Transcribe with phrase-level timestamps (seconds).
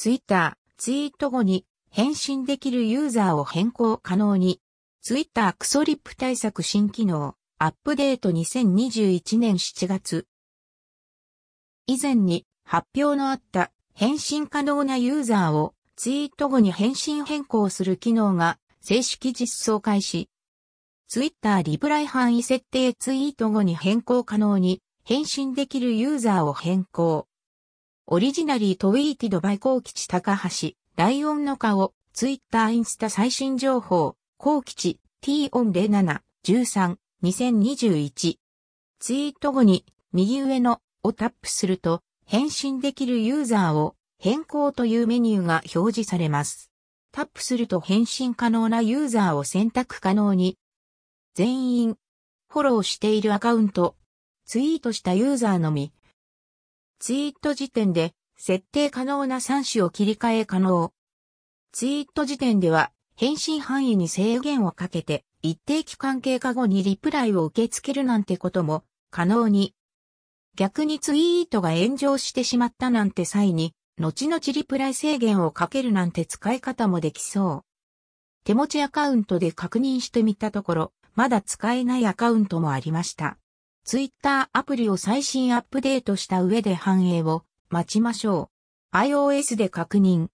[0.00, 4.58] ツイッター、ツイート後に返信できるユーザーを変更可能に。
[5.02, 10.26] ツイッタークソリップ対策新機能、アップデート2021年7月。
[11.86, 20.30] 以前に発表のあった返信可能なユーザーをツイート後に返信変更する機能が正式実装開始。
[21.08, 27.26] ツイッターリプライ範囲設定ツイート後に変更可能に返信できるユーザーを変更。
[28.12, 38.38] オリジナリートウィーティドバイコー吉高橋、ライオンの顔、ツイッターインスタ最新情報、コウ吉 T オン07、13、2021。
[38.98, 46.72] ツイート後に右上のをタップすると返信できるユーザーを変更というメニューが表示されます。
[47.12, 50.58] タップすると返信可能なユーザーを選択可能に。
[51.34, 51.96] 全員、
[52.48, 53.94] フォローしているアカウント、
[54.46, 55.92] ツイートしたユーザーのみ、
[57.02, 60.92] ツイート時点で設定可能な3種を切り替え可能。
[61.72, 69.74] ツイート時点では返信範囲に制限をかけて一定期間経過後にリプライを受け付けるなんてことも可能に。
[70.56, 77.64] 逆にツイートが炎上してしまったなんて際に後々リプライ制限をかけるなんて使い方もできそう。
[78.44, 83.38] 手持ちアカウントで確認してみたところ、まだ使えないアカウントもありました。
[83.84, 88.50] ツイッターアプリを最新アップデートした上で反映を待ちましょ
[88.92, 88.96] う。
[88.96, 90.28] iOS で確認。